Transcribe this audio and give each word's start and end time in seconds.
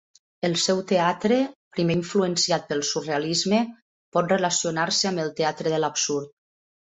El 0.47 0.53
seu 0.59 0.79
teatre, 0.91 1.35
primer 1.77 1.97
influenciat 1.97 2.65
pel 2.71 2.81
Surrealisme, 2.91 3.59
pot 4.17 4.33
relacionar-se 4.35 5.11
amb 5.11 5.23
el 5.25 5.33
Teatre 5.41 5.75
de 5.75 5.83
l'absurd. 5.85 6.35